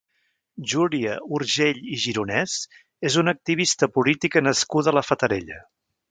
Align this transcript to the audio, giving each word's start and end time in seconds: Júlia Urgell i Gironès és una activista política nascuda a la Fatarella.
Júlia 0.69 1.17
Urgell 1.39 1.81
i 1.97 1.99
Gironès 2.05 2.55
és 3.09 3.17
una 3.23 3.35
activista 3.37 3.89
política 3.99 4.43
nascuda 4.47 4.91
a 4.93 4.97
la 5.01 5.05
Fatarella. 5.09 5.59